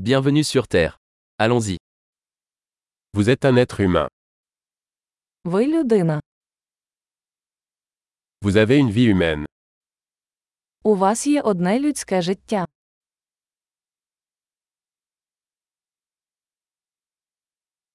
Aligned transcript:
Bienvenue 0.00 0.44
sur 0.44 0.68
Terre. 0.68 1.00
Allons-y. 1.38 1.76
Vous 3.14 3.30
êtes 3.30 3.44
un 3.44 3.56
être 3.56 3.80
humain. 3.80 4.08
Ви 5.44 5.66
людина. 5.66 6.20
Vous 8.42 8.56
avez 8.56 8.78
une 8.78 8.92
vie 8.92 9.06
humaine. 9.06 9.44
У 10.84 10.94
вас 10.96 11.26
є 11.26 11.42
одне 11.42 11.80
людське 11.80 12.22
життя. 12.22 12.66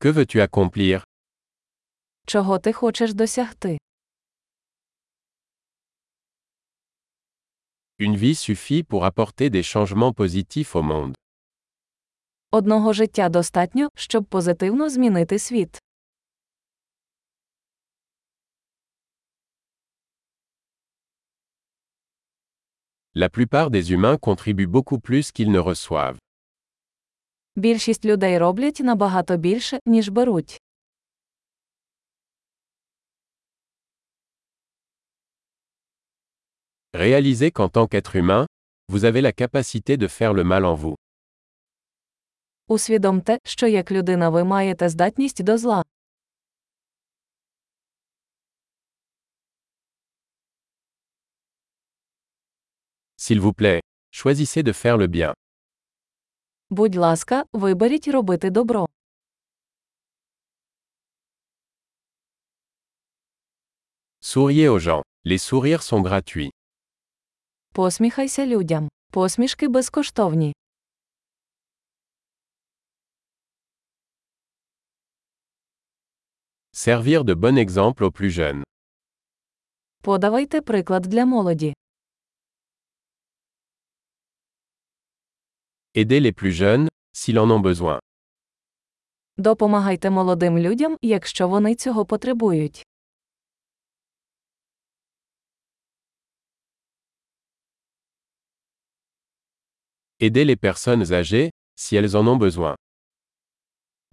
Que 0.00 0.10
veux-tu 0.12 0.40
accomplir 0.40 1.02
Чого 2.26 2.58
ти 2.58 2.72
хочеш 2.72 3.14
досягти? 3.14 3.78
Une 7.98 8.16
vie 8.16 8.34
suffit 8.34 8.82
pour 8.82 9.04
apporter 9.04 9.48
des 9.50 9.62
changements 9.62 10.12
positifs 10.12 10.74
au 10.74 10.82
monde. 10.82 11.14
Одного 12.53 12.93
життя 12.93 13.29
достатньо, 13.29 13.89
щоб 13.95 14.25
позитивно 14.25 14.89
змінити 14.89 15.39
світ. 15.39 15.79
La 23.15 23.29
plupart 23.29 23.69
des 23.69 23.91
humains 23.91 24.17
contribuent 24.17 24.67
beaucoup 24.67 24.99
plus 24.99 25.31
qu'ils 25.31 25.51
ne 25.51 25.59
reçoivent. 25.59 26.17
Більшість 27.55 28.05
людей 28.05 28.37
роблять 28.37 28.79
набагато 28.79 29.37
більше, 29.37 29.79
ніж 29.85 30.09
беруть. 30.09 30.61
Réalisez 36.93 37.51
qu'en 37.51 37.69
tant 37.69 37.87
qu'être 37.87 38.15
humain, 38.15 38.45
vous 38.91 39.05
avez 39.05 39.21
la 39.21 39.31
capacité 39.31 39.97
de 39.97 40.07
faire 40.07 40.33
le 40.33 40.43
mal 40.43 40.65
en 40.65 40.75
vous. 40.75 40.95
Усвідомте, 42.68 43.38
що 43.44 43.66
як 43.66 43.90
людина 43.90 44.30
ви 44.30 44.44
маєте 44.44 44.88
здатність 44.88 45.42
до 45.42 45.58
зла. 45.58 45.84
S'il 53.16 53.40
vous 53.40 53.52
plaît, 53.52 53.80
choisissez 54.10 54.62
de 54.62 54.72
faire 54.72 54.96
le 54.98 55.06
bien. 55.06 55.34
Будь 56.70 56.94
ласка, 56.96 57.44
виберіть 57.52 58.08
робити 58.08 58.50
добро. 58.50 58.86
Souriez 64.20 64.68
aux 64.68 64.78
gens. 64.78 65.02
Les 65.24 65.38
sourires 65.38 65.82
sont 65.82 66.02
gratuits. 66.02 66.50
Посміхайся 67.72 68.46
людям. 68.46 68.88
Посмішки 69.12 69.68
безкоштовні. 69.68 70.54
Servir 76.76 77.24
de 77.24 77.34
bon 77.34 77.56
exemple 77.56 78.02
aux 78.02 78.10
plus 78.10 78.30
jeunes. 78.30 78.64
Подавайте 80.02 80.60
приклад 80.60 81.02
для 81.02 81.24
молоді. 81.24 81.74
Aidez 85.94 86.20
les 86.20 86.32
plus 86.32 86.50
jeunes, 86.50 86.88
s'ils 87.12 87.38
en 87.38 87.48
ont 87.50 87.60
besoin. 87.60 88.00
Допомагайте 89.36 90.10
молодим 90.10 90.58
людям, 90.58 90.96
якщо 91.02 91.48
вони 91.48 91.74
цього 91.74 92.06
потребують. 92.06 92.86
Aidez 100.20 100.44
les 100.44 100.56
personnes 100.56 101.12
âgées, 101.12 101.50
si 101.76 101.96
elles 101.96 102.16
en 102.16 102.26
ont 102.26 102.38
besoin. 102.38 102.74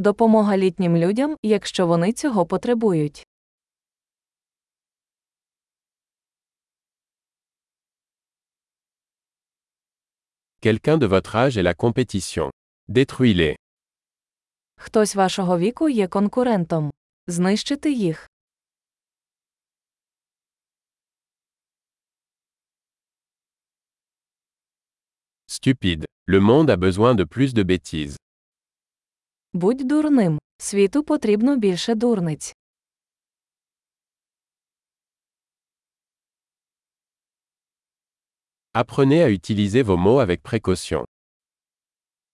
Допомога 0.00 0.56
літнім 0.56 0.96
людям, 0.96 1.36
якщо 1.42 1.86
вони 1.86 2.12
цього 2.12 2.46
потребують. 2.46 3.26
Quelqu'un 10.62 10.98
de 10.98 11.06
votre 11.06 11.36
âge 11.36 11.56
est 11.58 11.62
la 11.62 11.74
compétition. 11.74 12.50
Détruis-les. 12.88 13.56
Хтось 14.76 15.14
вашого 15.14 15.58
віку 15.58 15.88
є 15.88 16.08
конкурентом. 16.08 16.90
Знищити 17.26 17.92
їх. 17.92 18.30
Stupide. 25.46 26.04
Le 26.26 26.40
monde 26.40 26.70
a 26.70 26.76
besoin 26.76 27.14
de 27.14 27.24
plus 27.24 27.52
de 27.54 27.62
bêtises. 27.62 28.29
Будь 29.52 29.88
дурним. 29.88 30.38
Світу 30.58 31.02
потрібно 31.02 31.56
більше 31.56 31.94
дурниць. 31.94 32.54
Apprenez 38.74 39.22
à 39.22 39.28
utiliser 39.28 39.82
vos 39.82 39.96
mots 39.96 40.20
avec 40.20 40.42
précaution. 40.42 41.04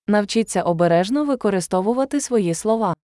Навчіться 0.07 0.63
обережно 0.63 1.25
використовувати 1.25 2.21
свої 2.21 2.55
слова. 2.55 2.95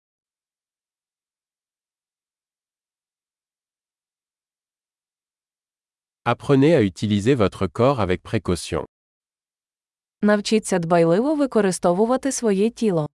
Apprenez 6.25 6.75
à 6.75 6.83
utiliser 6.83 7.35
votre 7.35 7.67
corps 7.67 8.01
avec 8.01 8.23
précaution. 8.23 8.85
Навчіться 10.23 10.79
дбайливо 10.79 11.35
використовувати 11.35 12.33
своє 12.33 12.71
тіло. 12.71 13.09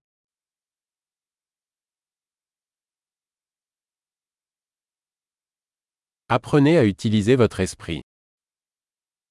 Apprenez 6.31 6.77
à 6.77 6.85
utiliser 6.85 7.35
votre 7.35 7.59
esprit. 7.59 8.01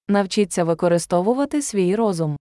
Навчіться 0.08 0.64
використовувати 0.64 1.62
свій 1.62 1.96
розум. 1.96 2.36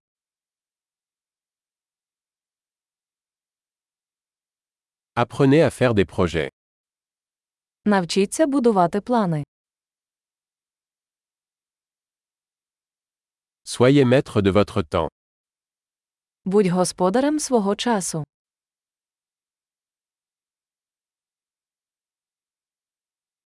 Apprenez 5.15 5.61
à 5.63 5.69
faire 5.69 5.93
des 5.93 6.05
projets. 6.05 6.49
Навчіться 7.85 8.47
будувати 8.47 9.01
плани. 9.01 9.43
Soyez 13.65 14.05
maître 14.05 14.41
de 14.41 14.51
votre 14.51 14.83
temps. 14.83 15.09
Будь 16.45 16.67
господарем 16.67 17.39
свого 17.39 17.75
часу. 17.75 18.23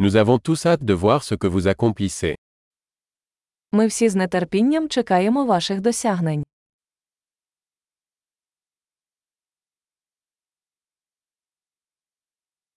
Nous 0.03 0.15
avons 0.15 0.39
tous 0.39 0.65
hâte 0.65 0.83
de 0.83 0.93
voir 0.95 1.23
ce 1.23 1.35
que 1.35 1.47
vous 1.47 1.67
accomplissez. 1.67 2.35
Ми 3.71 3.87
всі 3.87 4.09
з 4.09 4.27
нетерпінням 4.27 4.89
чекаємо 4.89 5.45
ваших 5.45 5.81
досягнень. 5.81 6.43